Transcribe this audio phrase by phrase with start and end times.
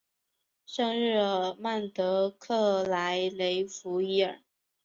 [0.65, 4.39] 圣日尔曼德克莱雷弗伊尔。